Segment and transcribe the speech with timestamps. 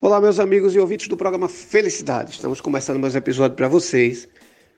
[0.00, 2.30] Olá, meus amigos e ouvintes do programa Felicidade.
[2.30, 4.28] Estamos começando mais um episódio para vocês.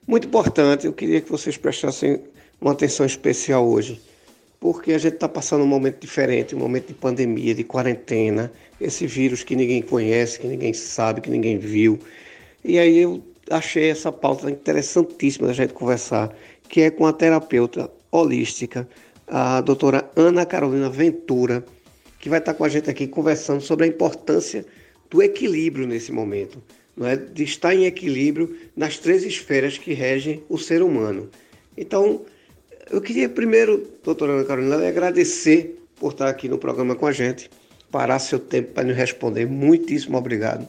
[0.07, 2.23] Muito importante, eu queria que vocês prestassem
[2.59, 4.01] uma atenção especial hoje,
[4.59, 9.05] porque a gente está passando um momento diferente, um momento de pandemia, de quarentena, esse
[9.05, 11.99] vírus que ninguém conhece, que ninguém sabe, que ninguém viu.
[12.65, 16.35] E aí eu achei essa pauta interessantíssima da gente conversar,
[16.67, 18.89] que é com a terapeuta holística,
[19.27, 21.63] a doutora Ana Carolina Ventura,
[22.17, 24.65] que vai estar com a gente aqui conversando sobre a importância
[25.11, 26.63] do equilíbrio nesse momento,
[26.95, 27.17] não é?
[27.17, 31.29] de estar em equilíbrio nas três esferas que regem o ser humano.
[31.77, 32.21] Então,
[32.89, 37.49] eu queria primeiro, doutora Ana Carolina, agradecer por estar aqui no programa com a gente,
[37.91, 39.45] parar seu tempo para nos responder.
[39.45, 40.67] Muitíssimo obrigado.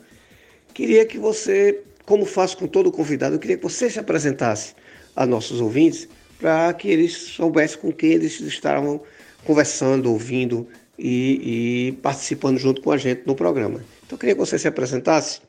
[0.75, 4.75] Queria que você, como faço com todo convidado, eu queria que você se apresentasse
[5.15, 9.01] a nossos ouvintes para que eles soubessem com quem eles estavam
[9.45, 10.67] conversando, ouvindo
[10.99, 13.81] e, e participando junto com a gente no programa.
[14.13, 15.41] Então, eu queria que você se apresentasse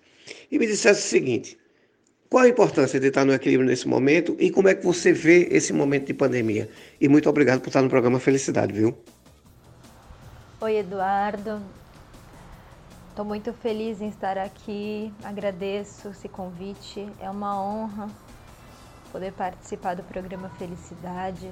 [0.50, 1.58] e me dissesse o seguinte:
[2.30, 5.50] qual a importância de estar no equilíbrio nesse momento e como é que você vê
[5.52, 6.70] esse momento de pandemia?
[7.00, 8.98] E muito obrigado por estar no programa Felicidade, viu?
[10.62, 11.62] Oi, Eduardo.
[13.10, 15.14] Estou muito feliz em estar aqui.
[15.26, 17.06] Agradeço esse convite.
[17.20, 18.10] É uma honra
[19.12, 21.52] poder participar do programa Felicidade.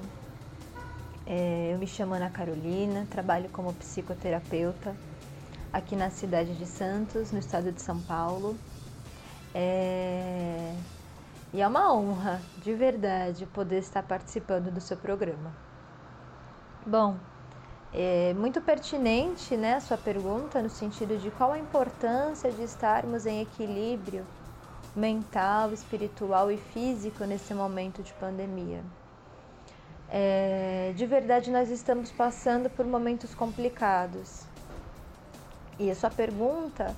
[1.28, 4.96] É, eu me chamo Ana Carolina, trabalho como psicoterapeuta
[5.72, 8.58] aqui na cidade de Santos, no estado de São Paulo.
[9.54, 10.76] É...
[11.54, 15.54] E é uma honra, de verdade, poder estar participando do seu programa.
[16.86, 17.18] Bom,
[17.94, 23.26] é muito pertinente né, a sua pergunta no sentido de qual a importância de estarmos
[23.26, 24.26] em equilíbrio
[24.96, 28.82] mental, espiritual e físico nesse momento de pandemia.
[30.10, 34.46] É, de verdade, nós estamos passando por momentos complicados
[35.82, 36.96] e a sua pergunta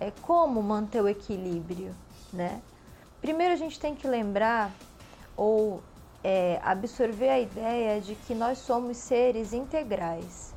[0.00, 1.94] é como manter o equilíbrio,
[2.32, 2.62] né?
[3.20, 4.72] Primeiro a gente tem que lembrar
[5.36, 5.82] ou
[6.24, 10.54] é, absorver a ideia de que nós somos seres integrais.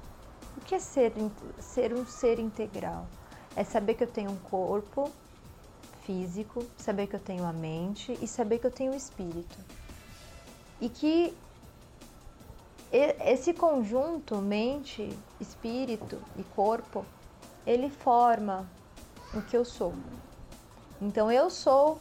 [0.57, 1.11] O que é ser,
[1.59, 3.05] ser um ser integral?
[3.55, 5.11] É saber que eu tenho um corpo
[6.05, 9.57] físico, saber que eu tenho a mente e saber que eu tenho o espírito.
[10.79, 11.35] E que
[12.91, 15.09] esse conjunto, mente,
[15.41, 17.05] espírito e corpo,
[17.65, 18.67] ele forma
[19.33, 19.93] o que eu sou.
[21.01, 21.99] Então eu sou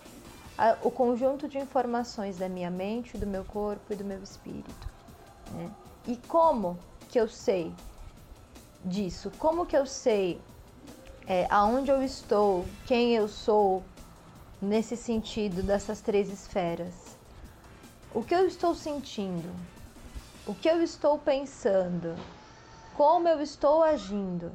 [0.57, 4.89] a, o conjunto de informações da minha mente, do meu corpo e do meu espírito.
[5.53, 5.71] Né?
[6.07, 7.73] E como que eu sei
[8.85, 9.33] disso?
[9.39, 10.41] Como que eu sei
[11.27, 13.83] é, aonde eu estou, quem eu sou
[14.61, 17.17] nesse sentido dessas três esferas?
[18.15, 19.51] O que eu estou sentindo?
[20.47, 22.15] O que eu estou pensando?
[22.95, 24.53] Como eu estou agindo?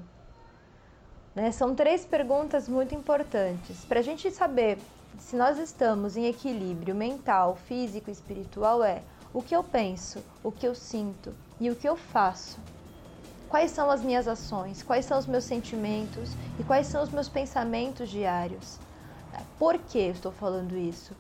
[1.40, 1.54] Né?
[1.54, 3.86] São três perguntas muito importantes.
[3.86, 4.78] Para a gente saber
[5.18, 9.02] se nós estamos em equilíbrio mental, físico e espiritual, é
[9.34, 12.60] o que eu penso, o que eu sinto e o que eu faço.
[13.48, 17.30] Quais são as minhas ações, quais são os meus sentimentos e quais são os meus
[17.30, 18.78] pensamentos diários.
[19.58, 21.16] Por que estou falando isso?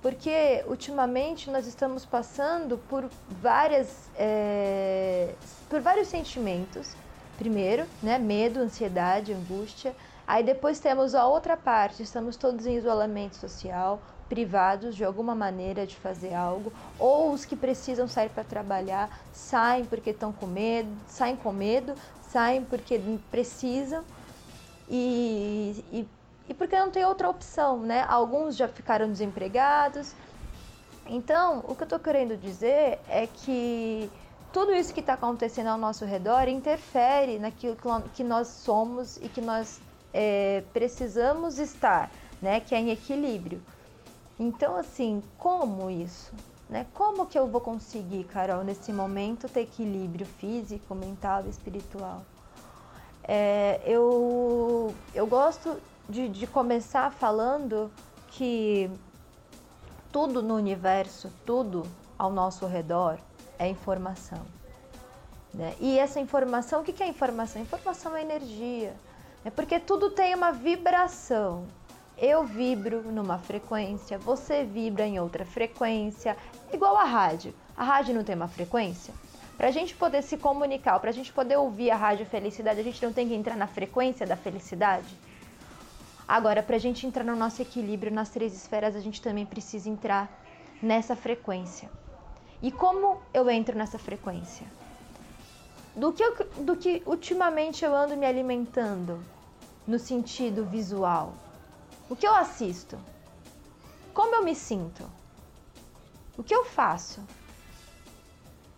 [0.00, 5.34] Porque ultimamente nós estamos passando por várias é,
[5.68, 6.94] por vários sentimentos
[7.36, 8.18] primeiro, né?
[8.18, 9.94] Medo, ansiedade, angústia.
[10.26, 15.86] Aí depois temos a outra parte, estamos todos em isolamento social, privados de alguma maneira
[15.86, 20.88] de fazer algo, ou os que precisam sair para trabalhar saem porque estão com medo,
[21.06, 23.00] saem com medo, saem porque
[23.30, 24.02] precisam
[24.88, 26.08] e, e,
[26.48, 28.04] e porque não tem outra opção, né?
[28.08, 30.14] Alguns já ficaram desempregados.
[31.06, 34.10] Então, o que eu estou querendo dizer é que
[34.54, 37.76] tudo isso que está acontecendo ao nosso redor interfere naquilo
[38.14, 39.80] que nós somos e que nós
[40.12, 42.08] é, precisamos estar,
[42.40, 42.60] né?
[42.60, 43.60] Que é em equilíbrio.
[44.38, 46.32] Então, assim, como isso?
[46.70, 46.86] Né?
[46.94, 52.22] Como que eu vou conseguir, Carol, nesse momento, ter equilíbrio físico, mental e espiritual?
[53.24, 55.76] É, eu, eu gosto
[56.08, 57.90] de, de começar falando
[58.28, 58.88] que
[60.12, 61.82] tudo no universo, tudo
[62.16, 63.18] ao nosso redor,
[63.58, 64.40] é informação.
[65.52, 65.74] Né?
[65.80, 67.62] E essa informação, o que é informação?
[67.62, 68.94] Informação é energia.
[69.44, 71.66] É porque tudo tem uma vibração.
[72.16, 76.36] Eu vibro numa frequência, você vibra em outra frequência,
[76.72, 77.52] igual a rádio.
[77.76, 79.12] A rádio não tem uma frequência?
[79.56, 82.84] Para a gente poder se comunicar, para a gente poder ouvir a rádio felicidade, a
[82.84, 85.16] gente não tem que entrar na frequência da felicidade?
[86.26, 89.88] Agora, para a gente entrar no nosso equilíbrio nas três esferas, a gente também precisa
[89.88, 90.28] entrar
[90.80, 91.88] nessa frequência.
[92.64, 94.66] E como eu entro nessa frequência?
[95.94, 96.34] Do que, eu,
[96.64, 99.22] do que ultimamente eu ando me alimentando?
[99.86, 101.34] no sentido visual?
[102.08, 102.98] O que eu assisto?
[104.12, 105.08] Como eu me sinto?
[106.36, 107.20] O que eu faço?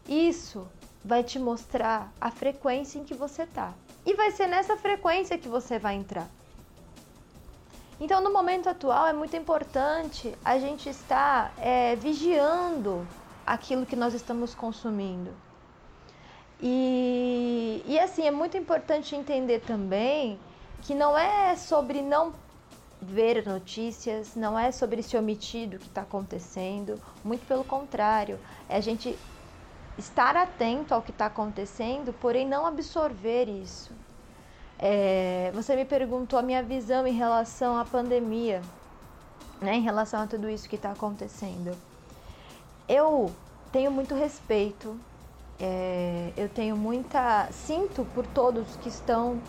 [0.09, 0.67] Isso
[1.05, 3.73] vai te mostrar a frequência em que você tá.
[4.05, 6.29] E vai ser nessa frequência que você vai entrar.
[7.99, 13.07] Então, no momento atual, é muito importante a gente estar é, vigiando
[13.47, 15.31] aquilo que nós estamos consumindo.
[16.61, 20.39] E, e assim, é muito importante entender também
[20.83, 22.33] que não é sobre não
[23.01, 28.39] ver notícias, não é sobre se omitir do que está acontecendo, muito pelo contrário,
[28.69, 29.17] é a gente
[29.99, 33.93] estar atento ao que está acontecendo, porém não absorver isso.
[34.79, 38.61] É, você me perguntou a minha visão em relação à pandemia,
[39.61, 41.77] né, em relação a tudo isso que está acontecendo.
[42.89, 43.33] Eu
[43.73, 44.99] tenho muito respeito,
[45.61, 47.49] é, eu tenho muita.
[47.51, 49.41] Sinto por todos que estão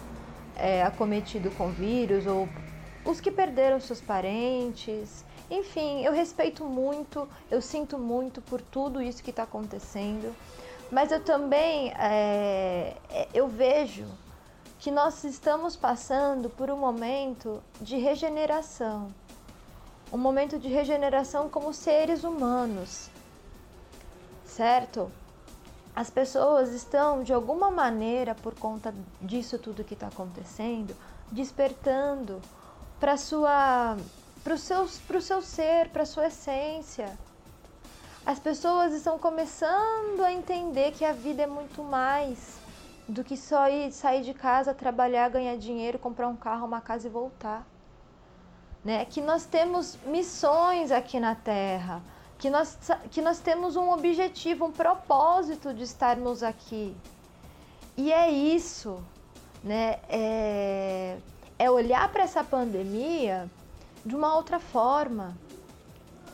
[0.56, 2.50] é, acometidos com vírus ou
[3.06, 5.24] os que perderam seus parentes.
[5.50, 10.36] Enfim, eu respeito muito, eu sinto muito por tudo isso que está acontecendo,
[10.92, 14.06] mas eu também é, é, eu vejo
[14.80, 19.08] que nós estamos passando por um momento de regeneração,
[20.12, 23.10] um momento de regeneração como seres humanos,
[24.58, 25.12] certo?
[25.96, 30.96] As pessoas estão, de alguma maneira, por conta disso tudo que está acontecendo,
[31.32, 32.42] despertando
[33.00, 33.98] para sua,
[34.44, 34.88] para o seu,
[35.22, 37.18] seu ser, para sua essência.
[38.26, 42.58] As pessoas estão começando a entender que a vida é muito mais
[43.08, 47.08] do que só ir sair de casa, trabalhar, ganhar dinheiro, comprar um carro, uma casa
[47.08, 47.66] e voltar.
[48.84, 49.06] Né?
[49.06, 52.02] Que nós temos missões aqui na Terra,
[52.40, 52.78] que nós,
[53.12, 56.96] que nós temos um objetivo, um propósito de estarmos aqui.
[57.96, 59.04] E é isso,
[59.64, 60.00] né?
[60.08, 61.18] É,
[61.58, 63.50] é olhar para essa pandemia
[64.06, 65.36] de uma outra forma.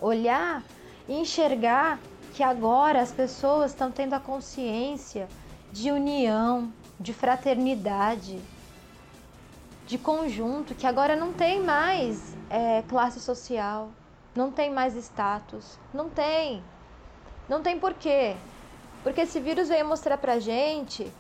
[0.01, 0.63] Olhar
[1.07, 1.99] e enxergar
[2.33, 5.29] que agora as pessoas estão tendo a consciência
[5.71, 8.39] de união, de fraternidade,
[9.87, 13.89] de conjunto, que agora não tem mais é, classe social,
[14.35, 16.63] não tem mais status, não tem.
[17.47, 18.35] Não tem porquê.
[19.03, 21.11] Porque esse vírus veio mostrar pra gente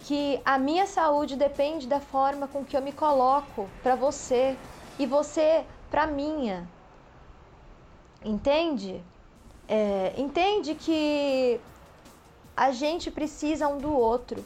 [0.00, 4.56] que a minha saúde depende da forma com que eu me coloco para você
[4.98, 6.68] e você para minha.
[8.24, 9.02] Entende?
[9.68, 11.60] É, entende que
[12.56, 14.44] a gente precisa um do outro.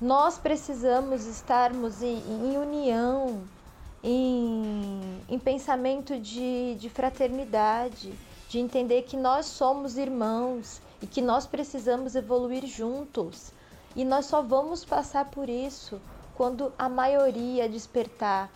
[0.00, 3.42] Nós precisamos estarmos em, em união,
[4.06, 8.12] em, em pensamento de, de fraternidade,
[8.50, 13.50] de entender que nós somos irmãos e que nós precisamos evoluir juntos.
[13.96, 15.98] E nós só vamos passar por isso
[16.36, 18.50] quando a maioria despertar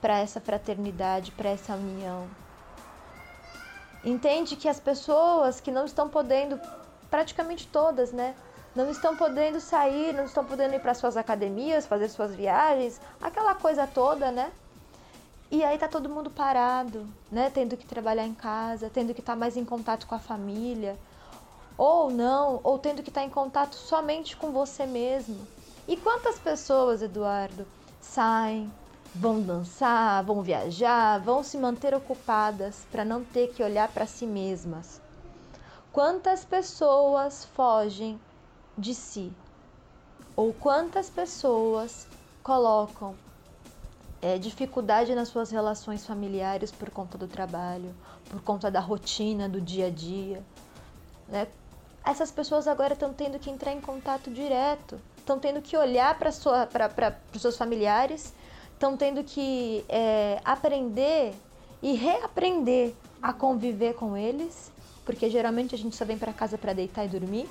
[0.00, 2.26] para essa fraternidade, para essa união.
[4.04, 6.60] Entende que as pessoas que não estão podendo
[7.08, 8.34] praticamente todas, né?
[8.74, 13.54] Não estão podendo sair, não estão podendo ir para suas academias, fazer suas viagens, aquela
[13.54, 14.50] coisa toda, né?
[15.50, 17.48] E aí tá todo mundo parado, né?
[17.48, 20.98] Tendo que trabalhar em casa, tendo que estar tá mais em contato com a família,
[21.76, 25.48] ou não, ou tendo que estar tá em contato somente com você mesmo.
[25.86, 27.66] E quantas pessoas, Eduardo,
[27.98, 28.70] saem,
[29.14, 34.26] vão dançar, vão viajar, vão se manter ocupadas para não ter que olhar para si
[34.26, 35.00] mesmas?
[35.90, 38.20] Quantas pessoas fogem
[38.76, 39.32] de si?
[40.36, 42.06] Ou quantas pessoas
[42.42, 43.16] colocam
[44.20, 47.94] é, dificuldade nas suas relações familiares por conta do trabalho,
[48.28, 50.42] por conta da rotina do dia a dia?
[51.28, 51.46] Né?
[52.04, 56.30] Essas pessoas agora estão tendo que entrar em contato direto, estão tendo que olhar para
[56.30, 58.34] os seus familiares,
[58.72, 61.34] estão tendo que é, aprender
[61.82, 64.72] e reaprender a conviver com eles
[65.08, 67.48] porque geralmente a gente só vem para casa para deitar e dormir,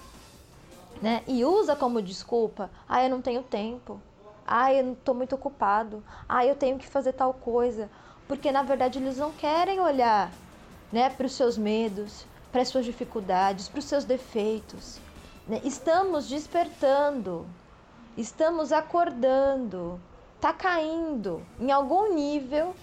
[1.02, 1.24] né?
[1.28, 4.00] E usa como desculpa: "Ah, eu não tenho tempo.
[4.48, 6.04] Ah, eu estou muito ocupado.
[6.28, 7.90] Ah, eu tenho que fazer tal coisa".
[8.28, 10.32] Porque na verdade eles não querem olhar,
[10.92, 15.00] né, para os seus medos, para as suas dificuldades, para os seus defeitos.
[15.48, 15.62] Né?
[15.64, 17.48] Estamos despertando,
[18.18, 20.00] estamos acordando,
[20.42, 22.76] tá caindo em algum nível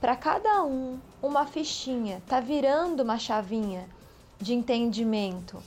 [0.00, 3.88] para cada um uma fichinha, tá virando uma chavinha
[4.40, 5.62] de entendimento,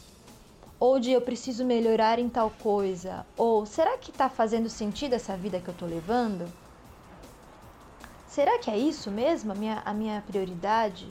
[0.81, 5.37] ou de eu preciso melhorar em tal coisa, ou será que está fazendo sentido essa
[5.37, 6.51] vida que eu estou levando?
[8.27, 11.07] Será que é isso mesmo a minha, a minha prioridade?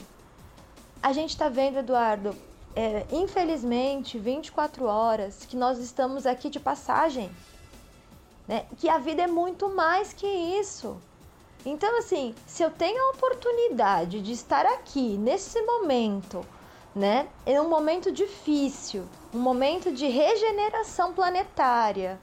[1.01, 2.35] A gente está vendo, Eduardo,
[2.75, 7.31] é, infelizmente, 24 horas, que nós estamos aqui de passagem.
[8.45, 8.65] Né?
[8.77, 11.01] Que a vida é muito mais que isso.
[11.65, 16.45] Então, assim, se eu tenho a oportunidade de estar aqui nesse momento,
[16.95, 22.19] né, em um momento difícil, um momento de regeneração planetária,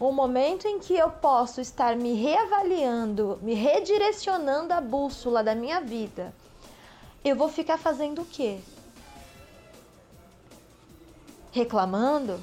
[0.00, 5.80] um momento em que eu posso estar me reavaliando, me redirecionando a bússola da minha
[5.80, 6.34] vida,
[7.24, 8.58] eu vou ficar fazendo o quê?
[11.50, 12.40] Reclamando?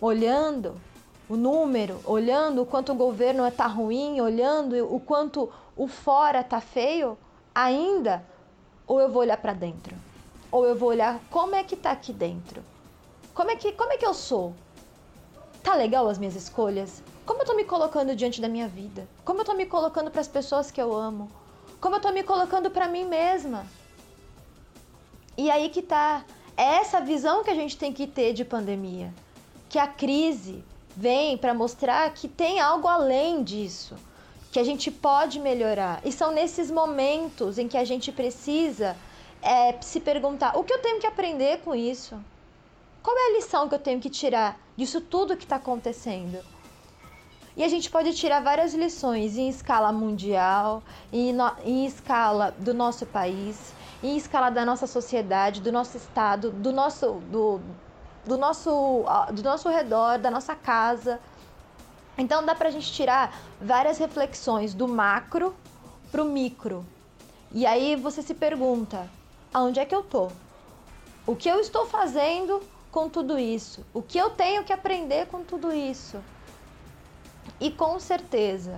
[0.00, 0.80] Olhando?
[1.28, 6.60] o número, olhando o quanto o governo está ruim, olhando o quanto o fora está
[6.60, 7.18] feio,
[7.54, 8.24] ainda,
[8.86, 9.94] ou eu vou olhar para dentro,
[10.56, 12.64] ou eu vou olhar como é que está aqui dentro,
[13.34, 14.54] como é que como é que eu sou,
[15.62, 19.40] tá legal as minhas escolhas, como eu estou me colocando diante da minha vida, como
[19.40, 21.30] eu estou me colocando para as pessoas que eu amo,
[21.78, 23.66] como eu estou me colocando para mim mesma.
[25.36, 26.24] E aí que tá,
[26.56, 29.12] é essa visão que a gente tem que ter de pandemia,
[29.68, 30.64] que a crise
[30.96, 33.94] vem para mostrar que tem algo além disso,
[34.50, 36.00] que a gente pode melhorar.
[36.02, 38.96] E são nesses momentos em que a gente precisa
[39.46, 42.18] é, se perguntar: o que eu tenho que aprender com isso?
[43.02, 46.44] Qual é a lição que eu tenho que tirar disso tudo que está acontecendo?
[47.56, 52.74] E a gente pode tirar várias lições em escala mundial, em, no, em escala do
[52.74, 53.72] nosso país,
[54.02, 57.60] em escala da nossa sociedade, do nosso estado, do nosso, do,
[58.26, 61.18] do nosso, do nosso redor, da nossa casa.
[62.18, 65.54] Então dá pra gente tirar várias reflexões do macro
[66.10, 66.84] pro micro.
[67.52, 69.08] E aí você se pergunta:
[69.56, 70.30] aonde é que eu tô?
[71.26, 73.86] O que eu estou fazendo com tudo isso?
[73.94, 76.22] O que eu tenho que aprender com tudo isso?
[77.58, 78.76] E com certeza,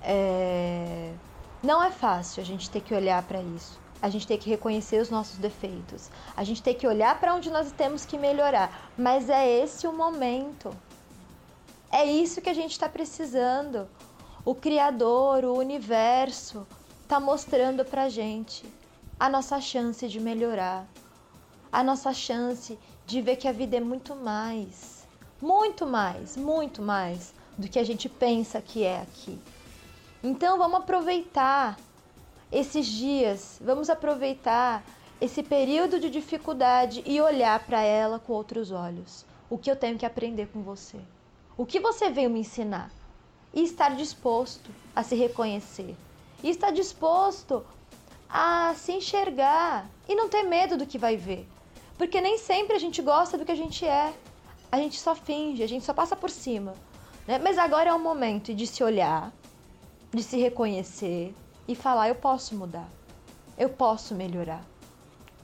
[0.00, 1.12] é...
[1.62, 5.02] não é fácil a gente ter que olhar para isso a gente tem que reconhecer
[5.02, 9.28] os nossos defeitos, a gente tem que olhar para onde nós temos que melhorar, mas
[9.28, 10.72] é esse o momento.
[11.90, 13.88] É isso que a gente está precisando.
[14.44, 16.64] O Criador, o universo,
[17.02, 18.64] está mostrando para gente
[19.18, 20.86] a nossa chance de melhorar,
[21.72, 25.06] a nossa chance de ver que a vida é muito mais,
[25.42, 29.38] muito mais, muito mais do que a gente pensa que é aqui.
[30.22, 31.76] Então vamos aproveitar
[32.52, 34.84] esses dias, vamos aproveitar
[35.20, 39.26] esse período de dificuldade e olhar para ela com outros olhos.
[39.50, 40.98] O que eu tenho que aprender com você?
[41.56, 42.92] O que você veio me ensinar?
[43.52, 45.96] E estar disposto a se reconhecer.
[46.42, 47.64] E estar disposto
[48.28, 51.48] a se enxergar e não ter medo do que vai ver.
[51.96, 54.12] Porque nem sempre a gente gosta do que a gente é.
[54.70, 56.74] A gente só finge, a gente só passa por cima.
[57.26, 57.38] Né?
[57.38, 59.32] Mas agora é o momento de se olhar,
[60.12, 61.34] de se reconhecer,
[61.68, 62.88] e falar: eu posso mudar,
[63.56, 64.64] eu posso melhorar,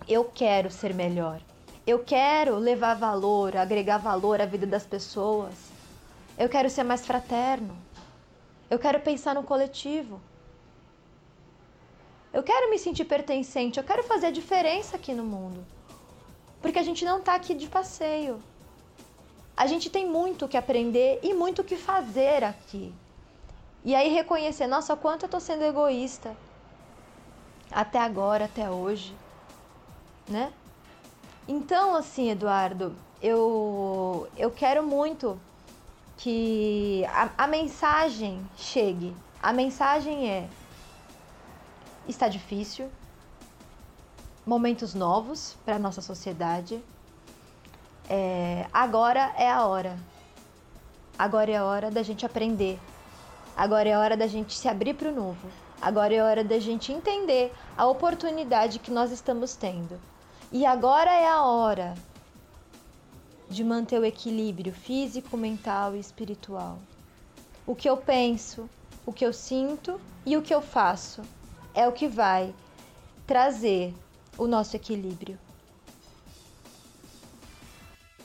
[0.08, 1.40] eu quero ser melhor,
[1.86, 5.52] eu quero levar valor, agregar valor à vida das pessoas,
[6.38, 7.76] eu quero ser mais fraterno,
[8.70, 10.18] eu quero pensar no coletivo.
[12.34, 15.64] Eu quero me sentir pertencente, eu quero fazer a diferença aqui no mundo.
[16.60, 18.42] Porque a gente não está aqui de passeio.
[19.56, 22.92] A gente tem muito o que aprender e muito o que fazer aqui.
[23.84, 26.36] E aí reconhecer, nossa, quanto eu tô sendo egoísta.
[27.70, 29.14] Até agora, até hoje,
[30.28, 30.52] né?
[31.46, 35.40] Então, assim, Eduardo, eu eu quero muito
[36.16, 39.14] que a, a mensagem chegue.
[39.40, 40.48] A mensagem é:
[42.08, 42.90] está difícil,
[44.46, 46.82] momentos novos para nossa sociedade.
[48.08, 49.98] É, agora é a hora.
[51.18, 52.78] Agora é a hora da gente aprender
[53.56, 55.48] Agora é hora da gente se abrir para o novo.
[55.80, 60.00] Agora é hora da gente entender a oportunidade que nós estamos tendo.
[60.50, 61.94] E agora é a hora
[63.48, 66.78] de manter o equilíbrio físico, mental e espiritual.
[67.64, 68.68] O que eu penso,
[69.06, 71.22] o que eu sinto e o que eu faço
[71.74, 72.54] é o que vai
[73.26, 73.92] trazer
[74.38, 75.38] o nosso equilíbrio.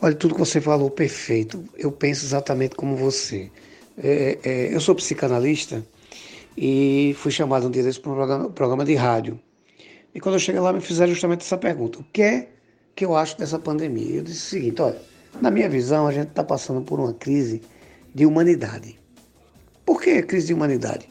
[0.02, 1.64] Olha, tudo que você falou perfeito.
[1.78, 3.52] Eu penso exatamente como você.
[3.98, 5.86] É, é, eu sou psicanalista
[6.56, 9.40] e fui chamado um dia desse para um programa, programa de rádio.
[10.16, 12.50] E quando eu cheguei lá, me fizeram justamente essa pergunta: o que é
[12.96, 14.16] que eu acho dessa pandemia?
[14.16, 15.02] Eu disse o seguinte: olha,
[15.42, 17.62] na minha visão, a gente está passando por uma crise
[18.16, 18.98] de humanidade.
[19.86, 21.10] Por que crise de humanidade?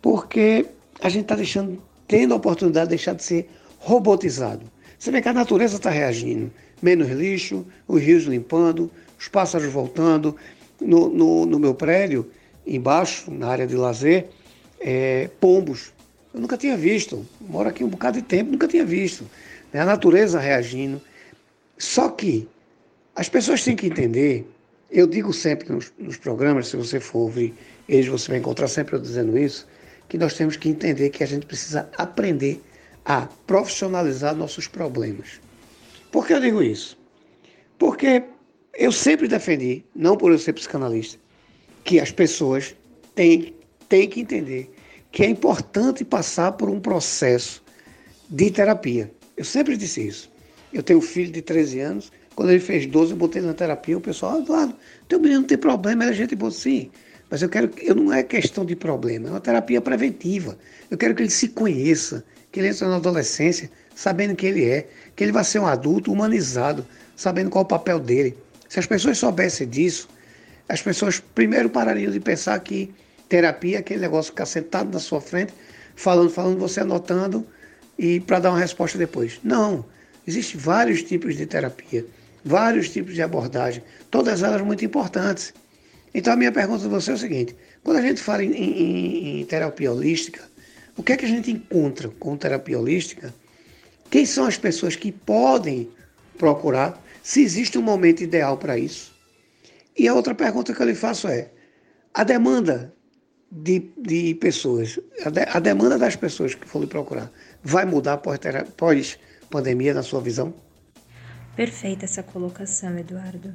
[0.00, 0.66] Porque
[1.00, 4.62] a gente está deixando, tendo a oportunidade de deixar de ser robotizado.
[4.98, 6.50] Você vê que a natureza está reagindo.
[6.82, 10.36] Menos lixo, os rios limpando, os pássaros voltando,
[10.80, 12.30] no, no, no meu prédio,
[12.66, 14.28] embaixo, na área de lazer,
[14.80, 15.92] é, pombos.
[16.32, 17.24] Eu nunca tinha visto.
[17.40, 19.24] Moro aqui um bocado de tempo, nunca tinha visto.
[19.72, 19.80] Né?
[19.80, 21.00] A natureza reagindo.
[21.76, 22.48] Só que
[23.14, 24.48] as pessoas têm que entender,
[24.90, 27.54] eu digo sempre nos, nos programas, se você for ouvir
[27.88, 29.66] eles, você vai encontrar sempre eu dizendo isso,
[30.08, 32.60] que nós temos que entender que a gente precisa aprender
[33.04, 35.40] a profissionalizar nossos problemas.
[36.10, 36.98] Por que eu digo isso?
[37.78, 38.22] Porque
[38.74, 41.18] eu sempre defendi, não por eu ser psicanalista,
[41.84, 42.74] que as pessoas
[43.14, 43.54] têm,
[43.88, 44.70] têm que entender
[45.10, 47.62] que é importante passar por um processo
[48.28, 49.10] de terapia.
[49.36, 50.30] Eu sempre disse isso.
[50.72, 53.96] Eu tenho um filho de 13 anos, quando ele fez 12, eu botei na terapia,
[53.96, 54.76] o pessoal, Eduardo,
[55.08, 56.90] teu menino não tem problema, era gente boa, sim.
[57.30, 60.58] Mas eu quero, eu não é questão de problema, é uma terapia preventiva.
[60.90, 64.86] Eu quero que ele se conheça, que ele entre na adolescência sabendo quem ele é,
[65.16, 68.38] que ele vai ser um adulto humanizado, sabendo qual é o papel dele.
[68.68, 70.08] Se as pessoas soubessem disso,
[70.68, 72.94] as pessoas primeiro parariam de pensar que
[73.28, 75.52] terapia é aquele negócio ficar sentado na sua frente,
[75.96, 77.44] falando, falando, você anotando
[77.98, 79.40] e para dar uma resposta depois.
[79.42, 79.84] Não.
[80.24, 82.06] Existem vários tipos de terapia,
[82.44, 83.82] vários tipos de abordagem,
[84.12, 85.52] todas elas muito importantes.
[86.14, 89.40] Então a minha pergunta a você é o seguinte: quando a gente fala em, em,
[89.40, 90.42] em terapia holística,
[90.96, 93.34] o que é que a gente encontra com terapia holística?
[94.10, 95.88] Quem são as pessoas que podem
[96.36, 97.02] procurar?
[97.22, 99.14] Se existe um momento ideal para isso?
[99.96, 101.50] E a outra pergunta que eu lhe faço é:
[102.14, 102.94] a demanda
[103.50, 107.30] de, de pessoas, a, de, a demanda das pessoas que forem procurar,
[107.62, 108.18] vai mudar
[108.76, 109.18] pós
[109.50, 110.54] pandemia, na sua visão?
[111.56, 113.54] Perfeita essa colocação, Eduardo.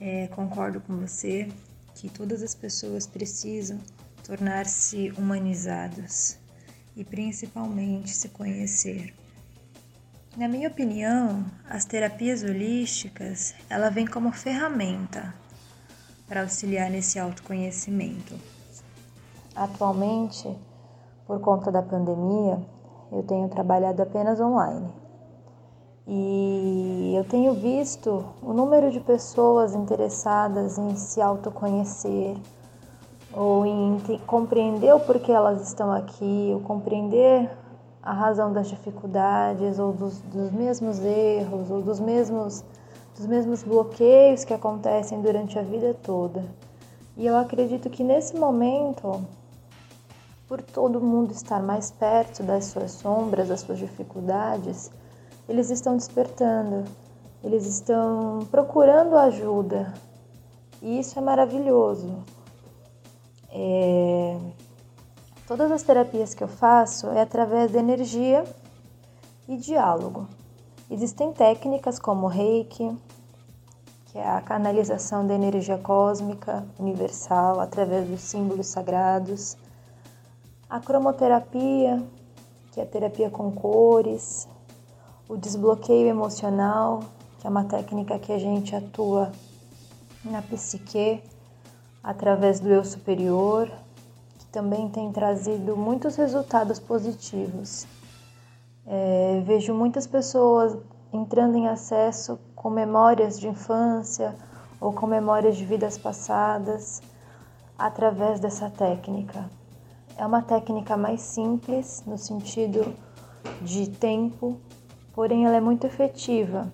[0.00, 1.48] É, concordo com você
[2.02, 3.78] que todas as pessoas precisam
[4.26, 6.36] tornar-se humanizadas
[6.96, 9.14] e principalmente se conhecer.
[10.36, 15.32] Na minha opinião, as terapias holísticas, ela vem como ferramenta
[16.26, 18.34] para auxiliar nesse autoconhecimento.
[19.54, 20.52] Atualmente,
[21.24, 22.66] por conta da pandemia,
[23.12, 24.92] eu tenho trabalhado apenas online.
[26.06, 32.36] E eu tenho visto o número de pessoas interessadas em se autoconhecer
[33.32, 37.50] ou em compreender o porquê elas estão aqui, ou compreender
[38.02, 42.64] a razão das dificuldades ou dos, dos mesmos erros ou dos mesmos
[43.16, 46.44] dos mesmos bloqueios que acontecem durante a vida toda.
[47.16, 49.22] E eu acredito que nesse momento
[50.48, 54.90] por todo mundo estar mais perto das suas sombras, das suas dificuldades,
[55.48, 56.84] eles estão despertando,
[57.42, 59.92] eles estão procurando ajuda.
[60.80, 62.22] E isso é maravilhoso.
[63.50, 64.38] É...
[65.46, 68.44] Todas as terapias que eu faço é através da energia
[69.48, 70.28] e diálogo.
[70.90, 72.96] Existem técnicas como Reiki,
[74.06, 79.56] que é a canalização da energia cósmica universal através dos símbolos sagrados
[80.72, 82.02] a cromoterapia,
[82.70, 84.48] que é a terapia com cores,
[85.32, 87.00] o desbloqueio emocional,
[87.38, 89.32] que é uma técnica que a gente atua
[90.22, 91.22] na psique
[92.04, 93.72] através do eu superior,
[94.38, 97.86] que também tem trazido muitos resultados positivos.
[98.86, 100.76] É, vejo muitas pessoas
[101.10, 104.34] entrando em acesso com memórias de infância
[104.78, 107.00] ou com memórias de vidas passadas
[107.78, 109.48] através dessa técnica.
[110.18, 112.94] É uma técnica mais simples no sentido
[113.62, 114.60] de tempo,
[115.14, 116.72] porém ela é muito efetiva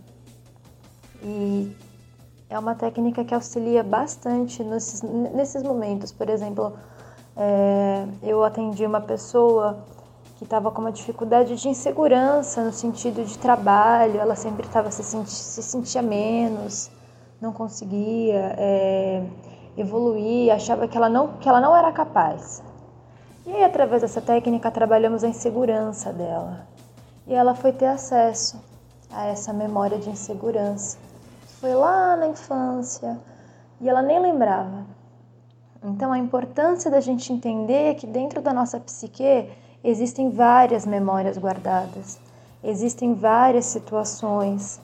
[1.22, 1.74] e
[2.48, 6.12] é uma técnica que auxilia bastante nesses, nesses momentos.
[6.12, 6.72] Por exemplo,
[7.36, 9.84] é, eu atendi uma pessoa
[10.36, 15.02] que estava com uma dificuldade de insegurança no sentido de trabalho, ela sempre estava se,
[15.02, 16.90] senti se sentia menos,
[17.40, 19.22] não conseguia é,
[19.76, 22.62] evoluir, achava que ela não, que ela não era capaz.
[23.44, 26.68] E aí, através dessa técnica, trabalhamos a insegurança dela.
[27.28, 28.58] E ela foi ter acesso
[29.10, 30.96] a essa memória de insegurança.
[31.60, 33.20] Foi lá na infância
[33.80, 34.86] e ela nem lembrava.
[35.84, 39.50] Então, a importância da gente entender que dentro da nossa psique
[39.84, 42.18] existem várias memórias guardadas,
[42.64, 44.80] existem várias situações.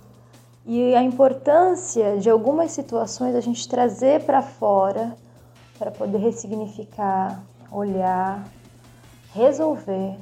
[0.67, 5.17] E a importância de algumas situações a gente trazer para fora
[5.79, 8.47] para poder ressignificar, olhar,
[9.33, 10.17] resolver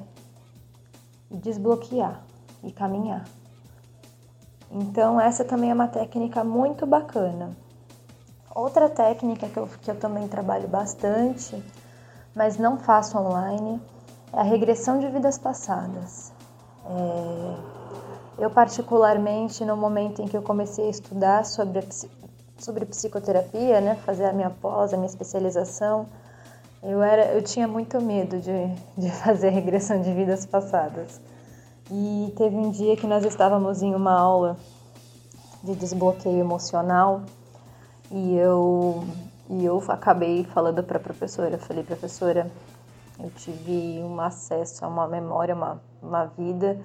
[1.32, 2.20] e desbloquear
[2.62, 3.24] e caminhar.
[4.70, 7.50] Então, essa também é uma técnica muito bacana.
[8.54, 11.62] Outra técnica que eu, que eu também trabalho bastante,
[12.34, 13.80] mas não faço online,
[14.32, 16.32] é a regressão de vidas passadas.
[16.86, 17.56] É,
[18.38, 21.82] eu, particularmente, no momento em que eu comecei a estudar sobre, a,
[22.58, 26.06] sobre psicoterapia, né, fazer a minha pós, a minha especialização,
[26.82, 31.20] eu, era, eu tinha muito medo de, de fazer regressão de vidas passadas.
[31.90, 34.56] E teve um dia que nós estávamos em uma aula
[35.62, 37.22] de desbloqueio emocional
[38.10, 39.04] e eu,
[39.48, 42.50] e eu acabei falando para a professora, falei, professora,
[43.18, 46.78] Eu tive um acesso a uma memória, uma, uma vida,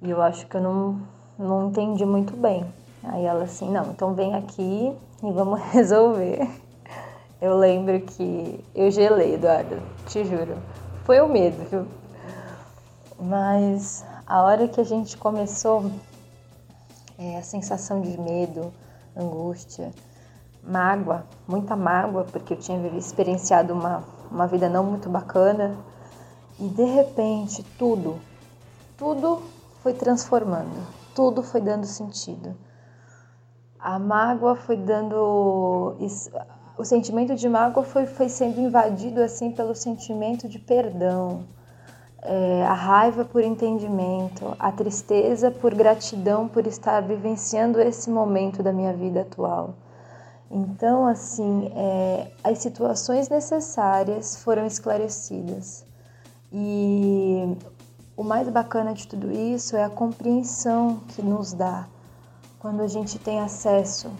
[0.00, 1.00] e eu acho que eu não,
[1.38, 2.64] não entendi muito bem.
[3.02, 6.67] Aí ela assim, não, então vem aqui e vamos resolver.
[7.40, 10.58] Eu lembro que eu gelei, Eduardo, te juro.
[11.04, 11.86] Foi o medo, viu?
[13.20, 15.88] Mas a hora que a gente começou,
[17.16, 18.72] é, a sensação de medo,
[19.16, 19.92] angústia,
[20.64, 25.76] mágoa, muita mágoa, porque eu tinha experienciado uma, uma vida não muito bacana.
[26.58, 28.18] E de repente, tudo,
[28.96, 29.42] tudo
[29.80, 32.56] foi transformando, tudo foi dando sentido.
[33.78, 35.94] A mágoa foi dando
[36.78, 41.44] o sentimento de mágoa foi, foi sendo invadido assim pelo sentimento de perdão,
[42.22, 48.72] é, a raiva por entendimento, a tristeza por gratidão por estar vivenciando esse momento da
[48.72, 49.74] minha vida atual.
[50.48, 55.84] Então, assim, é, as situações necessárias foram esclarecidas.
[56.52, 57.56] E
[58.16, 61.88] o mais bacana de tudo isso é a compreensão que nos dá
[62.60, 64.10] quando a gente tem acesso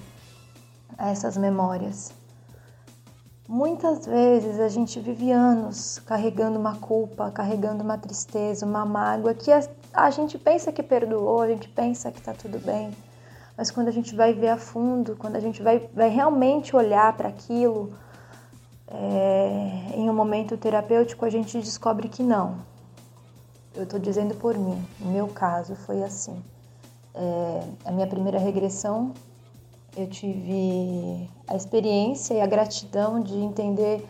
[0.98, 2.17] a essas memórias.
[3.48, 9.50] Muitas vezes a gente vive anos carregando uma culpa, carregando uma tristeza, uma mágoa que
[9.94, 12.94] a, gente pensa que perdoou, a gente pensa que está tudo bem,
[13.56, 17.16] mas quando a gente vai ver a fundo, quando a gente vai, vai realmente olhar
[17.16, 17.90] para aquilo,
[18.86, 22.58] é, em um momento terapêutico, a gente descobre que não.
[23.74, 26.38] Eu estou dizendo por mim, no meu caso foi assim.
[27.14, 29.14] É, a minha primeira regressão
[30.00, 34.06] eu tive a experiência e a gratidão de entender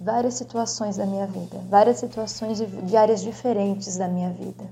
[0.00, 4.64] várias situações da minha vida, várias situações de áreas diferentes da minha vida.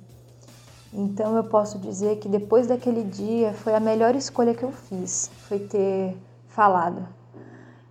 [0.93, 5.31] Então eu posso dizer que depois daquele dia foi a melhor escolha que eu fiz,
[5.47, 6.17] foi ter
[6.49, 7.07] falado.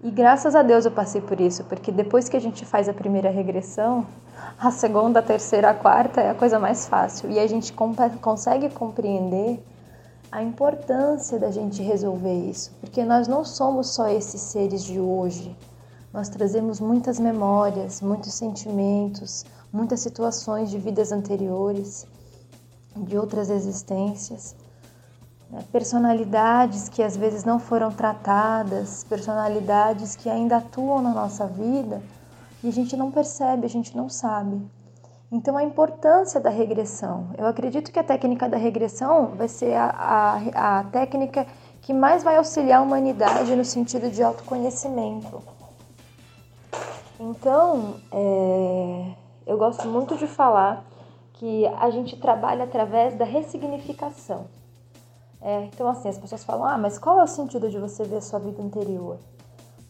[0.04, 2.94] E graças a Deus eu passei por isso, porque depois que a gente faz a
[2.94, 4.06] primeira regressão,
[4.60, 8.70] a segunda, a terceira, a quarta é a coisa mais fácil e a gente consegue
[8.70, 9.64] compreender
[10.32, 15.56] a importância da gente resolver isso, porque nós não somos só esses seres de hoje.
[16.14, 22.06] Nós trazemos muitas memórias, muitos sentimentos, muitas situações de vidas anteriores,
[22.96, 24.56] de outras existências,
[25.50, 25.64] né?
[25.72, 32.02] personalidades que às vezes não foram tratadas, personalidades que ainda atuam na nossa vida
[32.64, 34.62] e a gente não percebe, a gente não sabe.
[35.30, 37.32] Então, a importância da regressão.
[37.38, 41.46] Eu acredito que a técnica da regressão vai ser a, a, a técnica
[41.82, 45.42] que mais vai auxiliar a humanidade no sentido de autoconhecimento.
[47.20, 49.14] Então, é,
[49.46, 50.86] eu gosto muito de falar
[51.34, 54.48] que a gente trabalha através da ressignificação.
[55.42, 58.18] É, então, assim, as pessoas falam: ah, mas qual é o sentido de você ver
[58.18, 59.18] a sua vida anterior?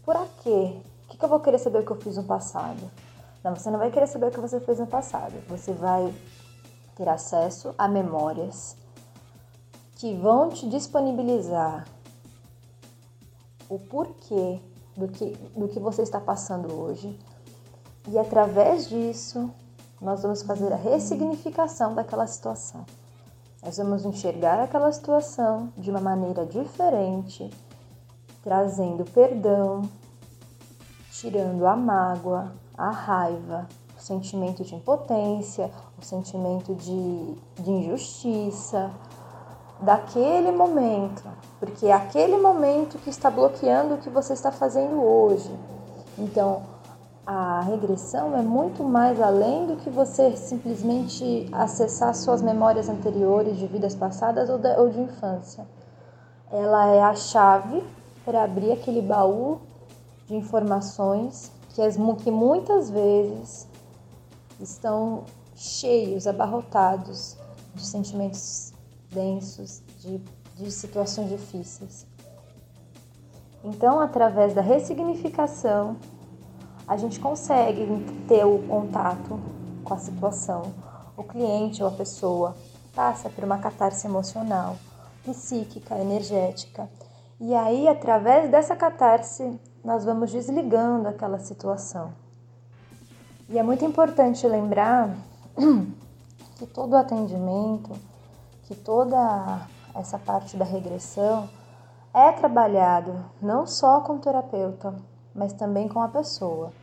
[0.04, 0.74] Por quê?
[1.06, 2.90] O que, que eu vou querer saber o que eu fiz no passado?
[3.48, 5.34] Não, você não vai querer saber o que você fez no passado.
[5.48, 6.14] Você vai
[6.98, 8.76] ter acesso a memórias
[9.96, 11.88] que vão te disponibilizar
[13.70, 14.60] o porquê
[14.98, 17.18] do que, do que você está passando hoje.
[18.10, 19.50] E através disso,
[20.02, 22.86] nós vamos fazer a ressignificação daquela situação.
[23.64, 27.50] Nós vamos enxergar aquela situação de uma maneira diferente,
[28.44, 29.90] trazendo perdão,
[31.12, 38.92] tirando a mágoa, a raiva, o sentimento de impotência, o sentimento de, de injustiça
[39.82, 41.24] daquele momento,
[41.60, 45.52] porque é aquele momento que está bloqueando o que você está fazendo hoje.
[46.18, 46.64] Então,
[47.26, 53.68] a regressão é muito mais além do que você simplesmente acessar suas memórias anteriores de
[53.68, 55.68] vidas passadas ou, ou de infância.
[56.50, 57.84] Ela é a chave
[58.24, 59.60] para abrir aquele baú
[60.26, 63.68] de informações que, as, que muitas vezes
[64.60, 67.38] estão cheios, abarrotados
[67.76, 68.74] de sentimentos
[69.12, 70.18] densos, de,
[70.56, 72.08] de situações difíceis.
[73.64, 75.98] Então, através da ressignificação,
[76.88, 77.86] a gente consegue
[78.28, 79.40] ter o contato
[79.84, 80.74] com a situação.
[81.16, 82.58] O cliente ou a pessoa
[82.96, 84.78] passa por uma catarse emocional,
[85.24, 86.90] psíquica, energética.
[87.40, 92.12] E aí, através dessa catarse, nós vamos desligando aquela situação.
[93.48, 95.16] E é muito importante lembrar
[96.60, 97.92] que todo o atendimento,
[98.66, 99.62] que toda
[99.96, 101.50] essa parte da regressão
[102.14, 104.94] é trabalhado não só com o terapeuta,
[105.34, 106.74] mas também com a pessoa.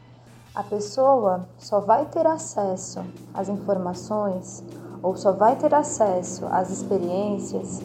[0.54, 4.64] A pessoa só vai ter acesso às informações
[5.02, 7.82] ou só vai ter acesso às experiências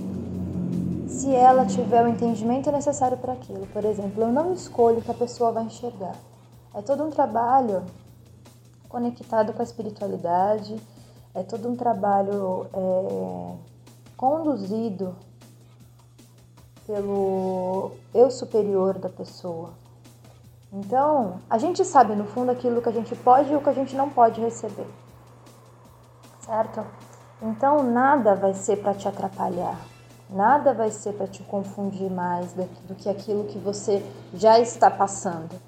[1.19, 3.67] se ela tiver o entendimento necessário para aquilo.
[3.67, 6.15] Por exemplo, eu não escolho o que a pessoa vai enxergar.
[6.73, 7.83] É todo um trabalho
[8.87, 10.81] conectado com a espiritualidade,
[11.35, 13.55] é todo um trabalho é,
[14.15, 15.13] conduzido
[16.87, 19.71] pelo eu superior da pessoa.
[20.71, 23.73] Então, a gente sabe no fundo aquilo que a gente pode e o que a
[23.73, 24.87] gente não pode receber.
[26.39, 26.85] Certo?
[27.41, 29.98] Então, nada vai ser para te atrapalhar.
[30.29, 35.59] Nada vai ser para te confundir mais do que aquilo que você já está passando.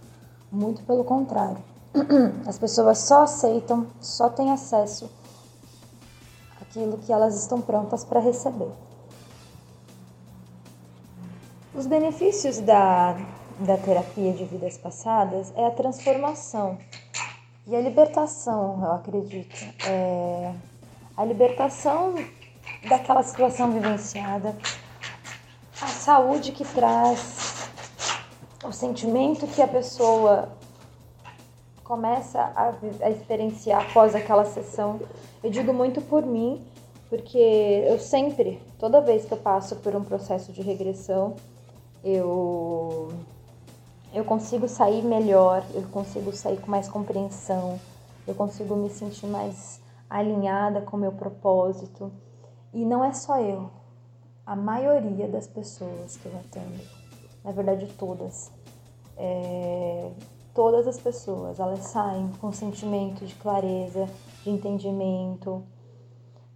[0.52, 1.58] Muito pelo contrário.
[2.46, 5.10] As pessoas só aceitam, só têm acesso
[6.62, 8.72] àquilo que elas estão prontas para receber.
[11.74, 13.14] Os benefícios da,
[13.60, 16.78] da terapia de vidas passadas é a transformação
[17.66, 19.56] e a libertação, eu acredito.
[19.88, 20.54] É
[21.18, 22.16] a libertação
[22.88, 24.56] daquela situação vivenciada,
[25.82, 27.70] a saúde que traz,
[28.64, 30.50] o sentimento que a pessoa
[31.84, 35.00] começa a, a experienciar após aquela sessão.
[35.44, 36.66] Eu digo muito por mim,
[37.10, 37.38] porque
[37.88, 41.36] eu sempre, toda vez que eu passo por um processo de regressão,
[42.04, 43.12] eu
[44.14, 47.80] eu consigo sair melhor, eu consigo sair com mais compreensão,
[48.28, 52.12] eu consigo me sentir mais alinhada com o meu propósito.
[52.74, 53.70] E não é só eu,
[54.46, 56.82] a maioria das pessoas que eu atendo,
[57.44, 58.52] na verdade todas,
[59.18, 60.12] é,
[60.54, 64.08] todas as pessoas, elas saem com sentimento de clareza,
[64.44, 65.64] de entendimento,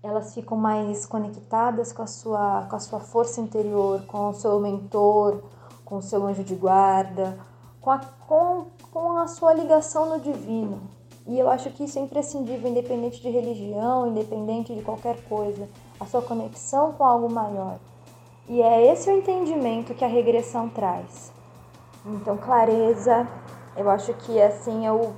[0.01, 4.59] elas ficam mais conectadas com a sua, com a sua força interior, com o seu
[4.59, 5.43] mentor,
[5.83, 7.37] com o seu anjo de guarda,
[7.81, 10.81] com a, com, com a sua ligação no divino.
[11.27, 15.67] E eu acho que isso é imprescindível, independente de religião, independente de qualquer coisa
[15.99, 17.77] a sua conexão com algo maior.
[18.47, 21.31] E é esse o entendimento que a regressão traz.
[22.05, 23.27] Então, clareza,
[23.75, 25.13] eu acho que assim é o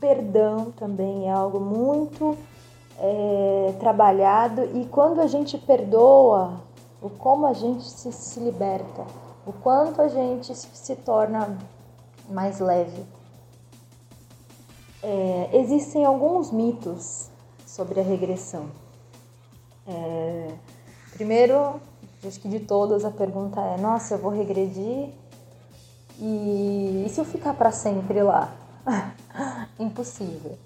[0.00, 2.36] perdão também é algo muito
[2.98, 6.60] é, trabalhado e quando a gente perdoa,
[7.00, 9.04] o como a gente se, se liberta,
[9.46, 11.56] o quanto a gente se torna
[12.28, 13.04] mais leve.
[15.02, 17.30] É, existem alguns mitos
[17.64, 18.66] sobre a regressão.
[21.16, 21.80] Primeiro,
[22.22, 25.10] acho que de todas a pergunta é: nossa, eu vou regredir
[26.18, 28.52] e, e se eu ficar para sempre lá?
[29.80, 30.58] Impossível.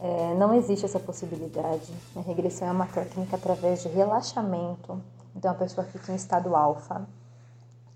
[0.00, 1.92] É, não existe essa possibilidade.
[2.16, 5.00] A regressão é uma técnica através de relaxamento.
[5.36, 7.06] Então a pessoa fica em estado alfa,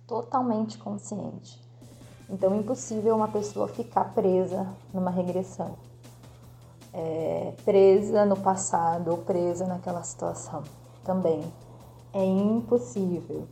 [0.07, 1.59] totalmente consciente.
[2.29, 5.75] Então impossível uma pessoa ficar presa numa regressão
[6.93, 10.63] é, presa no passado ou presa naquela situação
[11.05, 11.43] também.
[12.13, 13.47] É impossível.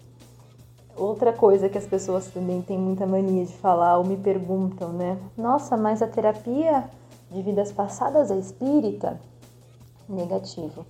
[0.96, 5.18] Outra coisa que as pessoas também têm muita mania de falar ou me perguntam, né?
[5.36, 6.88] Nossa, mas a terapia
[7.30, 9.20] de vidas passadas é espírita?
[10.08, 10.86] Negativo.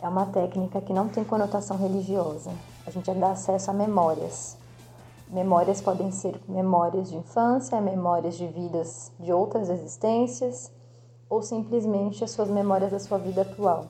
[0.00, 2.50] É uma técnica que não tem conotação religiosa.
[2.86, 4.56] A gente dá acesso a memórias.
[5.28, 10.70] Memórias podem ser memórias de infância, memórias de vidas de outras existências,
[11.28, 13.86] ou simplesmente as suas memórias da sua vida atual.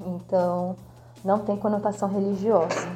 [0.00, 0.76] Então,
[1.24, 2.88] não tem conotação religiosa.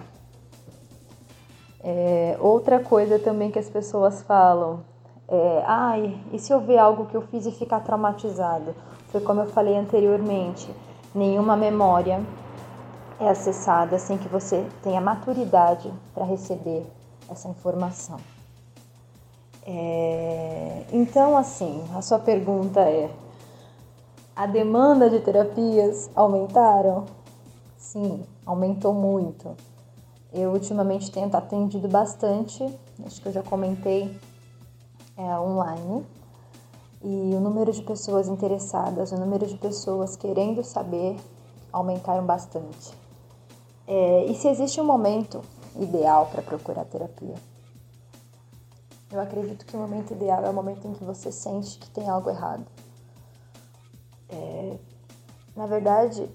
[1.81, 4.81] É, outra coisa também que as pessoas falam
[5.27, 8.75] é: ai, e se eu ver algo que eu fiz e ficar traumatizado?
[9.09, 10.69] Foi como eu falei anteriormente:
[11.15, 12.21] nenhuma memória
[13.19, 16.85] é acessada sem que você tenha maturidade para receber
[17.31, 18.19] essa informação.
[19.67, 23.11] É, então, assim, a sua pergunta é:
[24.35, 27.05] a demanda de terapias aumentaram?
[27.79, 29.57] Sim, aumentou muito.
[30.33, 32.63] Eu ultimamente tenho atendido bastante,
[33.07, 34.15] acho que eu já comentei
[35.17, 36.05] é, online,
[37.03, 41.17] e o número de pessoas interessadas, o número de pessoas querendo saber
[41.73, 42.93] aumentaram bastante.
[43.87, 45.41] É, e se existe um momento
[45.79, 47.37] ideal para procurar terapia?
[49.11, 52.07] Eu acredito que o momento ideal é o momento em que você sente que tem
[52.09, 52.67] algo errado
[54.29, 54.79] é,
[55.57, 56.29] na verdade,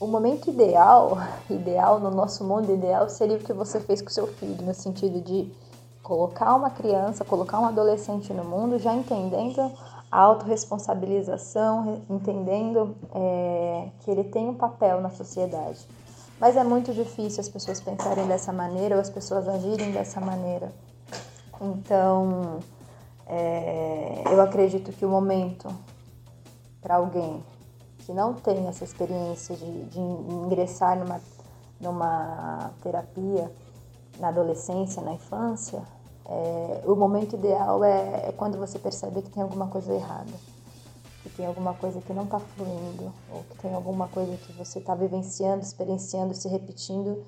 [0.00, 1.18] o momento ideal,
[1.50, 5.20] ideal no nosso mundo ideal seria o que você fez com seu filho, no sentido
[5.20, 5.52] de
[6.02, 9.70] colocar uma criança, colocar um adolescente no mundo, já entendendo
[10.10, 15.86] a autorresponsabilização, entendendo é, que ele tem um papel na sociedade.
[16.40, 20.72] Mas é muito difícil as pessoas pensarem dessa maneira ou as pessoas agirem dessa maneira.
[21.60, 22.60] Então,
[23.26, 25.68] é, eu acredito que o momento
[26.80, 27.42] para alguém
[28.08, 31.20] que não tem essa experiência de, de ingressar numa,
[31.78, 33.52] numa terapia
[34.18, 35.82] na adolescência, na infância,
[36.24, 40.32] é, o momento ideal é, é, quando você percebe que tem alguma coisa errada.
[41.22, 44.78] que tem alguma coisa que não está fluindo, ou que tem alguma coisa que você
[44.78, 47.22] está vivenciando, experienciando, se repetindo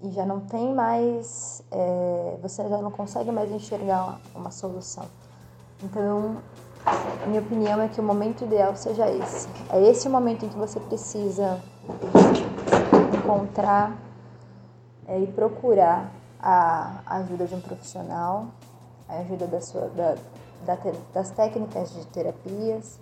[0.00, 5.06] e já não tem mais, é, você já não consegue mais enxergar uma, uma solução.
[5.82, 6.36] Então,
[6.86, 9.48] a minha opinião é que o momento ideal seja esse.
[9.70, 11.60] É esse o momento em que você precisa
[13.16, 13.96] encontrar
[15.06, 18.48] é, e procurar a ajuda de um profissional,
[19.08, 20.16] a ajuda da sua, da,
[20.66, 20.78] da,
[21.12, 22.98] das técnicas de terapias,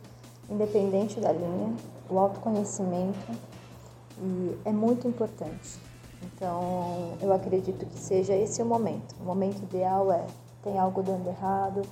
[0.49, 1.75] independente da linha,
[2.09, 3.33] o autoconhecimento
[4.19, 5.81] e é muito importante.
[6.23, 9.17] Então, eu acredito que seja esse o momento.
[9.21, 10.25] O momento ideal é
[10.63, 11.83] tem algo dando errado,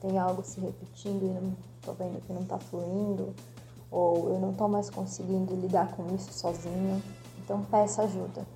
[0.00, 3.34] tem algo se repetindo e não estou vendo que não está fluindo,
[3.90, 7.02] ou eu não estou mais conseguindo lidar com isso sozinho.
[7.38, 8.46] Então, peça ajuda.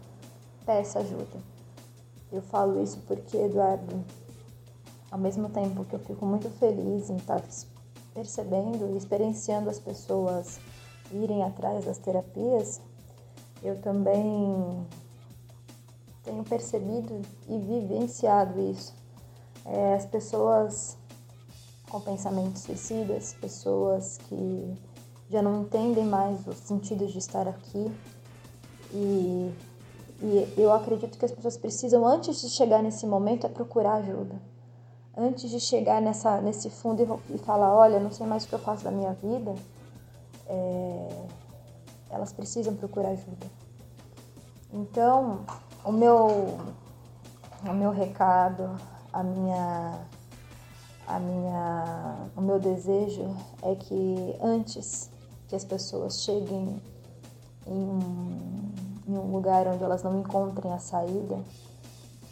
[0.64, 1.38] Peça ajuda.
[2.32, 4.04] Eu falo isso porque, Eduardo,
[5.10, 7.42] ao mesmo tempo que eu fico muito feliz em estar
[8.14, 10.58] percebendo e experienciando as pessoas
[11.12, 12.80] irem atrás das terapias,
[13.62, 14.86] eu também
[16.22, 18.94] tenho percebido e vivenciado isso.
[19.64, 20.96] É, as pessoas
[21.94, 24.74] com pensamentos suicidas, pessoas que
[25.30, 27.88] já não entendem mais o sentido de estar aqui.
[28.92, 29.54] E,
[30.20, 34.34] e eu acredito que as pessoas precisam, antes de chegar nesse momento, é procurar ajuda.
[35.16, 38.56] Antes de chegar nessa, nesse fundo e, e falar, olha, não sei mais o que
[38.56, 39.54] eu faço da minha vida,
[40.48, 41.26] é,
[42.10, 43.46] elas precisam procurar ajuda.
[44.72, 45.44] Então,
[45.84, 46.58] o meu,
[47.64, 48.68] o meu recado,
[49.12, 49.96] a minha,
[51.06, 55.10] a minha, o meu desejo é que antes
[55.48, 56.80] que as pessoas cheguem
[57.66, 58.72] em um,
[59.06, 61.38] em um lugar onde elas não encontrem a saída,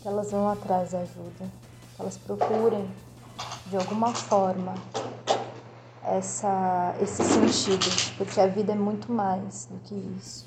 [0.01, 1.45] que elas vão atrás da ajuda,
[1.95, 2.89] que elas procurem
[3.67, 4.75] de alguma forma
[6.05, 10.47] essa, esse sentido, porque a vida é muito mais do que isso.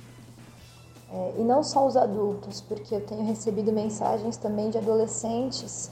[1.11, 5.91] É, e não só os adultos, porque eu tenho recebido mensagens também de adolescentes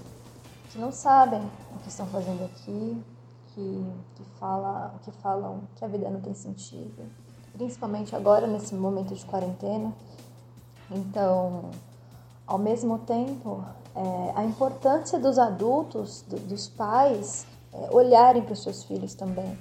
[0.72, 1.42] que não sabem
[1.84, 3.04] que estão fazendo aqui,
[3.54, 7.04] que, que, fala, que falam que a vida não tem sentido,
[7.54, 9.94] principalmente agora nesse momento de quarentena.
[10.90, 11.70] Então,
[12.48, 13.64] ao mesmo tempo,
[13.96, 19.58] é, a importância dos adultos, do, dos pais, é, olharem para os seus filhos também,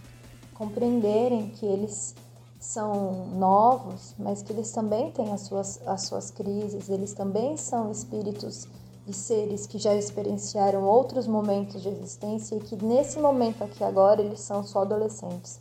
[0.54, 2.14] compreenderem que eles
[2.58, 7.90] são novos, mas que eles também têm as suas, as suas crises, eles também são
[7.90, 8.68] espíritos
[9.07, 14.21] e seres que já experienciaram outros momentos de existência e que nesse momento aqui agora
[14.21, 15.61] eles são só adolescentes,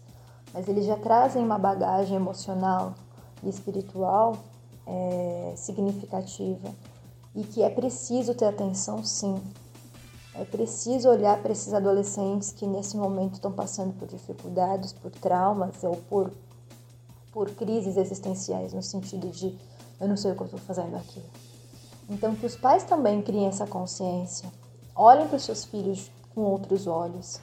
[0.53, 2.93] mas eles já trazem uma bagagem emocional
[3.43, 4.37] e espiritual
[4.85, 6.69] é, significativa
[7.35, 9.41] e que é preciso ter atenção sim.
[10.33, 15.83] É preciso olhar para esses adolescentes que nesse momento estão passando por dificuldades, por traumas
[15.83, 16.31] ou por
[17.31, 19.57] por crises existenciais, no sentido de
[19.99, 21.21] eu não sei o que eu estou fazendo aqui.
[22.11, 24.51] Então, que os pais também criem essa consciência,
[24.93, 27.39] olhem para os seus filhos com outros olhos,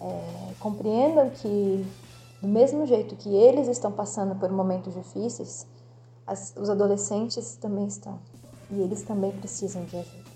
[0.00, 1.86] é, compreendam que,
[2.42, 5.64] do mesmo jeito que eles estão passando por momentos difíceis,
[6.26, 8.18] as, os adolescentes também estão
[8.68, 10.30] e eles também precisam de ajuda.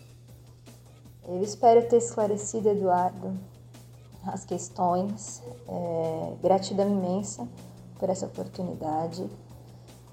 [1.26, 3.36] Eu espero ter esclarecido, Eduardo,
[4.24, 5.42] as questões.
[5.66, 7.48] É, gratidão imensa
[7.98, 9.28] por essa oportunidade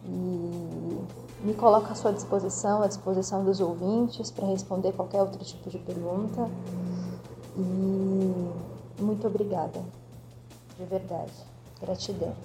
[0.06, 5.70] e me coloco à sua disposição, à disposição dos ouvintes para responder qualquer outro tipo
[5.70, 6.50] de pergunta.
[7.58, 9.82] E muito obrigada,
[10.78, 11.32] de verdade.
[11.82, 12.36] Gratidão.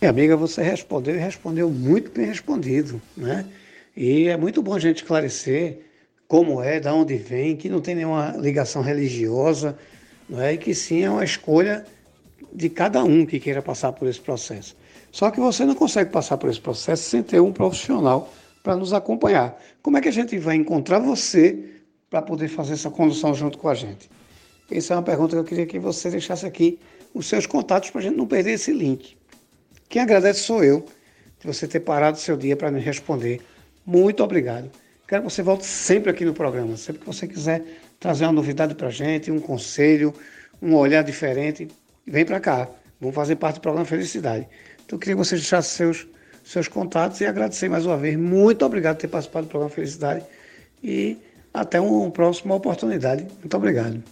[0.00, 3.46] Minha amiga, você respondeu e respondeu muito bem respondido, né?
[3.96, 5.86] E é muito bom a gente esclarecer
[6.28, 9.78] como é, de onde vem, que não tem nenhuma ligação religiosa,
[10.28, 10.52] não é?
[10.52, 11.84] E que sim é uma escolha
[12.52, 14.76] de cada um que queira passar por esse processo.
[15.18, 18.92] Só que você não consegue passar por esse processo sem ter um profissional para nos
[18.92, 19.60] acompanhar.
[19.82, 21.70] Como é que a gente vai encontrar você
[22.08, 24.08] para poder fazer essa condução junto com a gente?
[24.70, 26.78] Essa é uma pergunta que eu queria que você deixasse aqui
[27.12, 29.16] os seus contatos para a gente não perder esse link.
[29.88, 30.86] Quem agradece sou eu,
[31.40, 33.40] de você ter parado seu dia para me responder.
[33.84, 34.70] Muito obrigado.
[35.08, 37.64] Quero que você volte sempre aqui no programa, sempre que você quiser
[37.98, 40.14] trazer uma novidade para a gente, um conselho,
[40.62, 41.66] um olhar diferente
[42.06, 42.68] vem para cá.
[43.00, 44.46] Vão fazer parte do programa Felicidade.
[44.88, 46.06] Então eu queria que você deixasse seus,
[46.42, 48.18] seus contatos e agradecer mais uma vez.
[48.18, 50.24] Muito obrigado por ter participado do programa Felicidade
[50.82, 51.18] e
[51.52, 53.26] até uma próxima oportunidade.
[53.38, 54.02] Muito obrigado.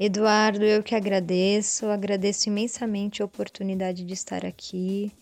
[0.00, 5.12] Eduardo, eu que agradeço, agradeço imensamente a oportunidade de estar aqui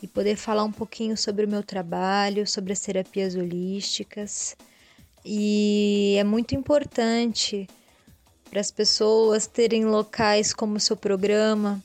[0.00, 4.56] e poder falar um pouquinho sobre o meu trabalho, sobre as terapias holísticas.
[5.24, 7.66] E é muito importante
[8.48, 11.82] para as pessoas terem locais como o seu programa,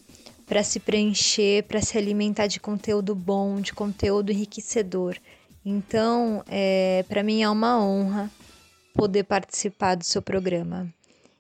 [0.48, 5.18] para se preencher, para se alimentar de conteúdo bom, de conteúdo enriquecedor.
[5.64, 8.32] Então, é, para mim é uma honra
[8.94, 10.88] poder participar do seu programa.